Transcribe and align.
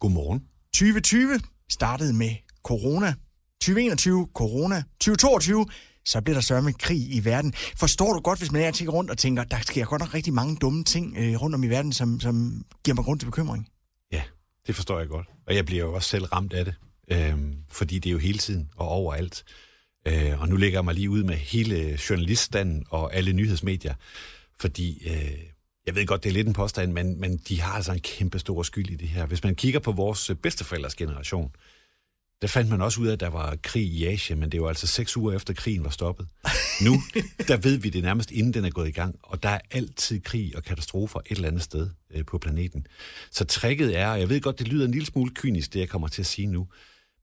Godmorgen. 0.00 0.40
2020 0.74 1.40
startede 1.70 2.12
med 2.12 2.30
corona. 2.64 3.14
2021 3.60 4.28
corona. 4.34 4.82
2022 5.00 5.66
så 6.04 6.20
bliver 6.20 6.36
der 6.36 6.40
sørme 6.40 6.72
krig 6.72 7.14
i 7.14 7.24
verden. 7.24 7.52
Forstår 7.76 8.12
du 8.12 8.20
godt, 8.20 8.38
hvis 8.38 8.52
man 8.52 8.62
er 8.62 8.70
til 8.70 8.90
rundt 8.90 9.10
og 9.10 9.18
tænker, 9.18 9.44
der 9.44 9.58
sker 9.60 9.84
godt 9.84 10.00
nok 10.00 10.14
rigtig 10.14 10.32
mange 10.32 10.56
dumme 10.56 10.84
ting 10.84 11.16
øh, 11.18 11.42
rundt 11.42 11.54
om 11.54 11.64
i 11.64 11.66
verden, 11.66 11.92
som, 11.92 12.20
som 12.20 12.64
giver 12.84 12.94
mig 12.94 13.04
grund 13.04 13.20
til 13.20 13.26
bekymring? 13.26 13.68
Ja, 14.12 14.22
det 14.66 14.74
forstår 14.74 14.98
jeg 14.98 15.08
godt. 15.08 15.26
Og 15.46 15.54
jeg 15.54 15.66
bliver 15.66 15.84
jo 15.84 15.94
også 15.94 16.08
selv 16.08 16.24
ramt 16.24 16.52
af 16.52 16.64
det, 16.64 16.74
øh, 17.10 17.36
fordi 17.68 17.98
det 17.98 18.10
er 18.10 18.12
jo 18.12 18.18
hele 18.18 18.38
tiden 18.38 18.70
og 18.76 18.88
overalt. 18.88 19.44
Øh, 20.08 20.40
og 20.40 20.48
nu 20.48 20.56
lægger 20.56 20.78
jeg 20.78 20.84
mig 20.84 20.94
lige 20.94 21.10
ud 21.10 21.22
med 21.22 21.34
hele 21.36 21.98
journaliststanden 22.10 22.84
og 22.90 23.14
alle 23.14 23.32
nyhedsmedier, 23.32 23.94
fordi 24.60 25.08
øh, 25.08 25.38
jeg 25.88 25.94
ved 25.94 26.06
godt, 26.06 26.22
det 26.22 26.28
er 26.28 26.34
lidt 26.34 26.46
en 26.46 26.52
påstand, 26.52 26.92
men, 26.92 27.20
men 27.20 27.36
de 27.36 27.60
har 27.60 27.72
altså 27.72 27.92
en 27.92 28.00
kæmpe 28.00 28.38
stor 28.38 28.62
skyld 28.62 28.90
i 28.90 28.96
det 28.96 29.08
her. 29.08 29.26
Hvis 29.26 29.44
man 29.44 29.54
kigger 29.54 29.80
på 29.80 29.92
vores 29.92 30.30
bedsteforældres 30.42 30.94
generation, 30.94 31.50
der 32.42 32.48
fandt 32.48 32.70
man 32.70 32.80
også 32.80 33.00
ud 33.00 33.06
af, 33.06 33.12
at 33.12 33.20
der 33.20 33.28
var 33.28 33.56
krig 33.62 33.84
i 33.84 34.06
Asien, 34.06 34.40
men 34.40 34.52
det 34.52 34.62
var 34.62 34.68
altså 34.68 34.86
seks 34.86 35.16
uger 35.16 35.36
efter 35.36 35.54
krigen 35.54 35.84
var 35.84 35.90
stoppet. 35.90 36.28
Nu, 36.82 36.92
der 37.48 37.56
ved 37.56 37.76
vi 37.76 37.90
det 37.90 38.02
nærmest, 38.02 38.30
inden 38.30 38.54
den 38.54 38.64
er 38.64 38.70
gået 38.70 38.88
i 38.88 38.92
gang, 38.92 39.18
og 39.22 39.42
der 39.42 39.48
er 39.48 39.60
altid 39.70 40.20
krig 40.20 40.56
og 40.56 40.64
katastrofer 40.64 41.20
et 41.20 41.36
eller 41.36 41.48
andet 41.48 41.62
sted 41.62 41.90
øh, 42.10 42.24
på 42.24 42.38
planeten. 42.38 42.86
Så 43.30 43.44
tricket 43.44 43.98
er, 43.98 44.08
og 44.08 44.20
jeg 44.20 44.28
ved 44.28 44.40
godt, 44.40 44.58
det 44.58 44.68
lyder 44.68 44.84
en 44.84 44.90
lille 44.90 45.06
smule 45.06 45.34
kynisk, 45.34 45.72
det 45.72 45.80
jeg 45.80 45.88
kommer 45.88 46.08
til 46.08 46.22
at 46.22 46.26
sige 46.26 46.46
nu, 46.46 46.68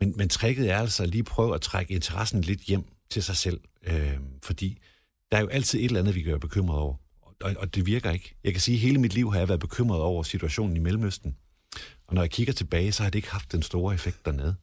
men, 0.00 0.14
men 0.16 0.28
tricket 0.28 0.70
er 0.70 0.76
altså 0.76 1.06
lige 1.06 1.24
prøve 1.24 1.54
at 1.54 1.60
trække 1.60 1.94
interessen 1.94 2.40
lidt 2.40 2.60
hjem 2.60 2.84
til 3.10 3.22
sig 3.22 3.36
selv, 3.36 3.60
øh, 3.86 4.16
fordi 4.42 4.78
der 5.32 5.36
er 5.36 5.40
jo 5.40 5.48
altid 5.48 5.78
et 5.78 5.84
eller 5.84 6.00
andet, 6.00 6.14
vi 6.14 6.26
være 6.26 6.40
bekymret 6.40 6.78
over, 6.78 6.96
og, 7.42 7.54
og 7.58 7.74
det 7.74 7.86
virker 7.86 8.10
ikke. 8.10 8.34
Jeg 8.44 8.52
kan 8.52 8.60
sige, 8.60 8.74
at 8.74 8.80
hele 8.80 8.98
mit 8.98 9.14
liv 9.14 9.32
har 9.32 9.38
jeg 9.38 9.48
været 9.48 9.60
bekymret 9.60 10.00
over 10.00 10.22
situationen 10.22 10.76
i 10.76 10.80
Mellemøsten. 10.80 11.36
Og 12.06 12.14
når 12.14 12.22
jeg 12.22 12.30
kigger 12.30 12.52
tilbage, 12.52 12.92
så 12.92 13.02
har 13.02 13.10
det 13.10 13.18
ikke 13.18 13.30
haft 13.30 13.52
den 13.52 13.62
store 13.62 13.94
effekt 13.94 14.24
dernede. 14.24 14.54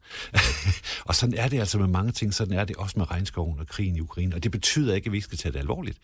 og 1.08 1.16
sådan 1.16 1.36
er 1.38 1.48
det 1.48 1.60
altså 1.60 1.78
med 1.78 1.88
mange 1.88 2.12
ting. 2.12 2.34
Sådan 2.34 2.54
er 2.54 2.66
det 2.66 2.76
også 2.76 3.00
med 3.00 3.12
regnskoven 3.12 3.60
og 3.60 3.68
krigen 3.68 3.96
i 3.96 4.00
Ukraine. 4.00 4.36
Og 4.36 4.44
det 4.44 4.52
betyder 4.52 4.96
ikke, 4.96 5.08
at 5.08 5.12
vi 5.12 5.22
skal 5.22 5.38
tage 5.38 5.54
det 5.54 5.60
alvorligt. 5.60 5.98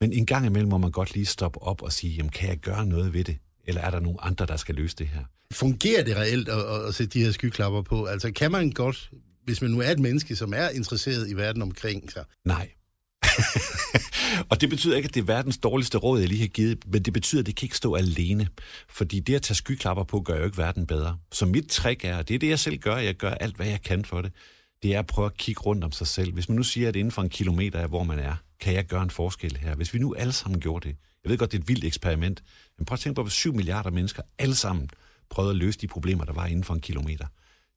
Men 0.00 0.12
en 0.12 0.26
gang 0.26 0.46
imellem 0.46 0.70
må 0.70 0.78
man 0.78 0.90
godt 0.90 1.14
lige 1.14 1.26
stoppe 1.26 1.62
op 1.62 1.82
og 1.82 1.92
sige, 1.92 2.12
jamen 2.12 2.30
kan 2.30 2.48
jeg 2.48 2.58
gøre 2.58 2.86
noget 2.86 3.12
ved 3.12 3.24
det? 3.24 3.38
Eller 3.66 3.80
er 3.80 3.90
der 3.90 4.00
nogen 4.00 4.18
andre, 4.22 4.46
der 4.46 4.56
skal 4.56 4.74
løse 4.74 4.96
det 4.96 5.06
her? 5.06 5.24
Fungerer 5.52 6.04
det 6.04 6.16
reelt 6.16 6.48
at, 6.48 6.86
at 6.88 6.94
sætte 6.94 7.18
de 7.18 7.24
her 7.24 7.32
skyklapper 7.32 7.82
på? 7.82 8.04
Altså 8.04 8.32
kan 8.32 8.52
man 8.52 8.70
godt, 8.70 9.10
hvis 9.44 9.62
man 9.62 9.70
nu 9.70 9.80
er 9.80 9.90
et 9.90 9.98
menneske, 9.98 10.36
som 10.36 10.52
er 10.54 10.68
interesseret 10.68 11.30
i 11.30 11.34
verden 11.34 11.62
omkring 11.62 12.12
sig? 12.12 12.24
Nej 12.44 12.70
og 14.54 14.60
det 14.60 14.70
betyder 14.70 14.96
ikke, 14.96 15.06
at 15.06 15.14
det 15.14 15.20
er 15.20 15.24
verdens 15.24 15.58
dårligste 15.58 15.98
råd, 15.98 16.20
jeg 16.20 16.28
lige 16.28 16.40
har 16.40 16.46
givet, 16.46 16.78
men 16.86 17.02
det 17.02 17.12
betyder, 17.12 17.42
at 17.42 17.46
det 17.46 17.56
kan 17.56 17.66
ikke 17.66 17.76
stå 17.76 17.94
alene. 17.94 18.48
Fordi 18.88 19.20
det 19.20 19.34
at 19.34 19.42
tage 19.42 19.54
skyklapper 19.54 20.04
på, 20.04 20.20
gør 20.20 20.38
jo 20.38 20.44
ikke 20.44 20.58
verden 20.58 20.86
bedre. 20.86 21.18
Så 21.32 21.46
mit 21.46 21.66
trick 21.68 22.04
er, 22.04 22.16
og 22.16 22.28
det 22.28 22.34
er 22.34 22.38
det, 22.38 22.48
jeg 22.48 22.58
selv 22.58 22.78
gør, 22.78 22.96
jeg 22.96 23.14
gør 23.14 23.30
alt, 23.30 23.56
hvad 23.56 23.66
jeg 23.66 23.82
kan 23.82 24.04
for 24.04 24.22
det, 24.22 24.32
det 24.82 24.94
er 24.94 24.98
at 24.98 25.06
prøve 25.06 25.26
at 25.26 25.36
kigge 25.36 25.60
rundt 25.60 25.84
om 25.84 25.92
sig 25.92 26.06
selv. 26.06 26.32
Hvis 26.32 26.48
man 26.48 26.56
nu 26.56 26.62
siger, 26.62 26.88
at 26.88 26.96
inden 26.96 27.12
for 27.12 27.22
en 27.22 27.28
kilometer 27.28 27.78
af, 27.78 27.88
hvor 27.88 28.04
man 28.04 28.18
er, 28.18 28.34
kan 28.60 28.74
jeg 28.74 28.84
gøre 28.84 29.02
en 29.02 29.10
forskel 29.10 29.56
her. 29.56 29.74
Hvis 29.74 29.94
vi 29.94 29.98
nu 29.98 30.14
alle 30.14 30.32
sammen 30.32 30.60
gjorde 30.60 30.88
det. 30.88 30.96
Jeg 31.24 31.30
ved 31.30 31.38
godt, 31.38 31.52
det 31.52 31.58
er 31.58 31.62
et 31.62 31.68
vildt 31.68 31.84
eksperiment, 31.84 32.42
men 32.78 32.84
prøv 32.84 32.94
at 32.94 33.00
tænke 33.00 33.14
på, 33.14 33.22
at 33.22 33.32
7 33.32 33.54
milliarder 33.54 33.90
mennesker 33.90 34.22
alle 34.38 34.54
sammen 34.54 34.90
prøvede 35.30 35.50
at 35.50 35.56
løse 35.56 35.78
de 35.78 35.86
problemer, 35.86 36.24
der 36.24 36.32
var 36.32 36.46
inden 36.46 36.64
for 36.64 36.74
en 36.74 36.80
kilometer. 36.80 37.26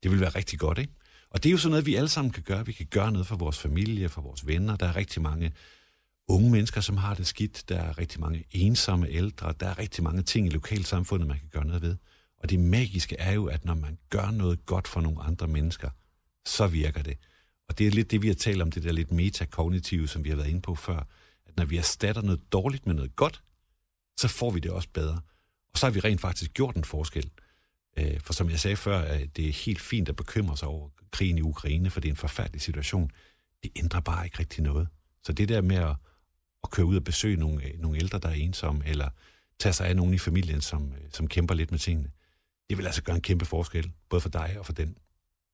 Det 0.04 0.12
ville 0.12 0.22
være 0.22 0.36
rigtig 0.36 0.60
godt, 0.60 0.78
ikke? 0.78 0.94
Og 1.30 1.44
det 1.44 1.50
er 1.50 1.52
jo 1.52 1.58
sådan 1.58 1.72
noget, 1.72 1.86
vi 1.86 1.96
alle 1.96 2.10
sammen 2.10 2.32
kan 2.32 2.44
gøre. 2.44 2.66
Vi 2.66 2.72
kan 2.72 2.86
gøre 2.86 3.12
noget 3.12 3.28
for 3.28 3.36
vores 3.36 3.60
familie, 3.60 4.10
for 4.10 4.22
vores 4.22 4.48
venner. 4.48 4.76
Der 4.76 4.86
er 4.88 4.96
rigtig 4.96 5.22
mange 5.22 5.52
unge 6.28 6.52
mennesker, 6.52 6.82
som 6.82 6.98
har 6.98 7.14
det 7.14 7.28
skidt. 7.28 7.64
Der 7.70 7.80
er 7.80 7.98
rigtig 7.98 8.20
mange 8.20 8.44
ensomme 8.52 9.10
ældre. 9.10 9.54
Der 9.60 9.68
er 9.68 9.80
rigtig 9.80 10.04
mange 10.04 10.22
ting 10.22 10.48
i 10.48 10.50
lokalsamfundet, 10.50 11.28
man 11.28 11.40
kan 11.40 11.50
gøre 11.50 11.66
noget 11.66 11.82
ved. 11.82 11.96
Og 12.40 12.50
det 12.50 12.60
magiske 12.60 13.16
er 13.20 13.32
jo, 13.32 13.46
at 13.46 13.66
når 13.66 13.76
man 13.76 13.98
gør 14.10 14.32
noget 14.32 14.66
godt 14.66 14.88
for 14.88 15.02
nogle 15.02 15.22
andre 15.22 15.48
mennesker, 15.48 15.90
så 16.46 16.68
virker 16.68 17.02
det. 17.02 17.18
Og 17.70 17.78
det 17.78 17.88
er 17.88 17.92
lidt 17.92 18.12
det, 18.12 18.22
vi 18.22 18.28
har 18.28 18.36
talt 18.36 18.62
om, 18.62 18.72
det 18.72 18.84
der 18.84 18.92
lidt 18.92 19.12
metakognitive, 19.12 20.08
som 20.08 20.24
vi 20.24 20.30
har 20.30 20.36
været 20.36 20.50
inde 20.50 20.62
på 20.62 20.76
før. 20.76 21.08
At 21.46 21.58
når 21.58 21.66
vi 21.66 21.78
erstatter 21.78 22.22
noget 22.22 22.52
dårligt 22.52 22.86
med 22.86 22.96
noget 22.96 23.16
godt, 23.16 23.44
så 24.20 24.28
får 24.28 24.52
vi 24.52 24.60
det 24.60 24.72
også 24.72 24.90
bedre. 24.94 25.22
Og 25.74 25.80
så 25.80 25.86
har 25.86 25.92
vi 25.92 26.00
rent 26.00 26.22
faktisk 26.22 26.54
gjort 26.54 26.76
en 26.76 26.84
forskel. 26.84 27.32
Øh, 27.98 28.20
for 28.20 28.34
som 28.34 28.50
jeg 28.50 28.60
sagde 28.60 28.78
før, 28.78 29.18
det 29.36 29.48
er 29.48 29.54
helt 29.54 29.82
fint 29.82 30.10
at 30.10 30.16
bekymre 30.16 30.58
sig 30.58 30.68
over 30.68 30.90
krigen 31.12 31.38
i 31.38 31.42
Ukraine, 31.42 31.90
for 31.90 32.00
det 32.00 32.08
er 32.10 32.14
en 32.14 32.18
forfærdelig 32.18 32.62
situation. 32.62 33.12
Det 33.64 33.72
ændrer 33.76 34.00
bare 34.00 34.26
ikke 34.26 34.40
rigtig 34.40 34.64
noget. 34.64 34.88
Så 35.24 35.34
det 35.34 35.50
der 35.50 35.62
med 35.62 35.76
at, 35.76 35.96
at 36.64 36.70
køre 36.70 36.86
ud 36.86 36.96
og 36.96 37.04
besøge 37.04 37.38
nogle, 37.38 37.62
nogle 37.80 37.98
ældre, 37.98 38.20
der 38.20 38.30
er 38.30 38.34
ensomme, 38.34 38.82
eller 38.86 39.10
tage 39.60 39.74
sig 39.74 39.88
af 39.88 39.96
nogen 39.96 40.14
i 40.14 40.18
familien, 40.18 40.62
som, 40.62 40.94
som 41.14 41.28
kæmper 41.28 41.56
lidt 41.56 41.72
med 41.72 41.80
tingene, 41.80 42.10
det 42.70 42.78
vil 42.78 42.86
altså 42.86 43.04
gøre 43.04 43.16
en 43.16 43.22
kæmpe 43.22 43.46
forskel, 43.46 43.92
både 44.10 44.22
for 44.22 44.30
dig 44.30 44.56
og 44.60 44.66
for 44.66 44.74
den. 44.74 44.98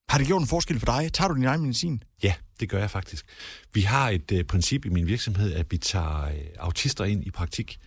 Har 0.10 0.18
det 0.18 0.28
gjort 0.28 0.42
en 0.42 0.48
forskel 0.48 0.80
for 0.80 0.86
dig? 0.86 1.14
Tager 1.14 1.28
du 1.28 1.36
din 1.36 1.46
egen 1.46 1.62
medicin? 1.62 2.04
Ja, 2.24 2.34
det 2.60 2.70
gør 2.70 2.80
jeg 2.80 2.92
faktisk. 2.92 3.26
Vi 3.74 3.82
har 3.82 4.10
et 4.10 4.32
uh, 4.32 4.42
princip 4.42 4.86
i 4.86 4.90
min 4.90 5.08
virksomhed, 5.08 5.54
at 5.54 5.72
vi 5.72 5.78
tager 5.78 6.28
uh, 6.28 6.40
autister 6.60 7.04
ind 7.06 7.24
i 7.24 7.32
praktik, 7.32 7.78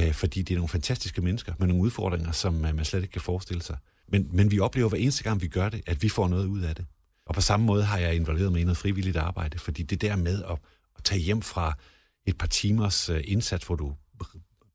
uh, 0.00 0.12
fordi 0.12 0.42
det 0.42 0.54
er 0.54 0.58
nogle 0.58 0.68
fantastiske 0.68 1.22
mennesker 1.22 1.54
med 1.58 1.66
nogle 1.66 1.82
udfordringer, 1.82 2.32
som 2.32 2.54
uh, 2.54 2.60
man 2.60 2.84
slet 2.84 3.02
ikke 3.02 3.12
kan 3.12 3.20
forestille 3.20 3.62
sig. 3.62 3.76
Men, 4.08 4.28
men 4.32 4.50
vi 4.50 4.60
oplever 4.60 4.88
hver 4.88 4.98
eneste 4.98 5.22
gang, 5.22 5.42
vi 5.42 5.48
gør 5.48 5.68
det, 5.68 5.82
at 5.86 6.02
vi 6.02 6.08
får 6.08 6.28
noget 6.28 6.46
ud 6.46 6.60
af 6.60 6.74
det. 6.74 6.86
Og 7.26 7.34
på 7.34 7.40
samme 7.40 7.66
måde 7.66 7.84
har 7.84 7.98
jeg 7.98 8.14
involveret 8.14 8.52
mig 8.52 8.60
i 8.60 8.64
noget 8.64 8.76
frivilligt 8.76 9.16
arbejde, 9.16 9.58
fordi 9.58 9.82
det 9.82 10.00
der 10.00 10.16
med 10.16 10.42
at, 10.42 10.58
at 10.96 11.04
tage 11.04 11.20
hjem 11.20 11.42
fra 11.42 11.76
et 12.26 12.38
par 12.38 12.46
timers 12.46 13.10
uh, 13.10 13.16
indsats, 13.24 13.66
hvor 13.66 13.76
du 13.76 13.96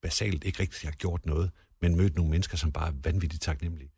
basalt 0.01 0.43
ikke 0.43 0.59
rigtig 0.59 0.89
har 0.89 0.95
gjort 0.95 1.25
noget, 1.25 1.51
men 1.81 1.95
mødt 1.95 2.15
nogle 2.15 2.31
mennesker, 2.31 2.57
som 2.57 2.71
bare 2.71 2.87
er 2.87 2.93
vanvittigt 3.03 3.43
taknemmelige, 3.43 3.91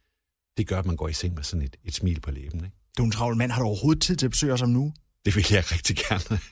det 0.57 0.67
gør, 0.67 0.79
at 0.79 0.85
man 0.85 0.95
går 0.95 1.07
i 1.07 1.13
seng 1.13 1.33
med 1.33 1.43
sådan 1.43 1.65
et, 1.65 1.77
et 1.83 1.93
smil 1.93 2.19
på 2.19 2.31
læben. 2.31 2.65
Ikke? 2.65 2.77
Du 2.97 3.03
er 3.03 3.05
en 3.05 3.11
travl 3.11 3.35
mand. 3.35 3.51
Har 3.51 3.61
du 3.61 3.67
overhovedet 3.67 4.01
tid 4.01 4.15
til 4.15 4.25
at 4.25 4.31
besøge 4.31 4.53
os 4.53 4.61
om 4.61 4.69
nu? 4.69 4.93
Det 5.25 5.35
vil 5.35 5.45
jeg 5.51 5.71
rigtig 5.71 5.95
gerne. 5.95 6.39